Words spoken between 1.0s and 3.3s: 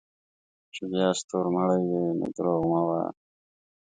ستورمړے وې نو دروغ مه وایه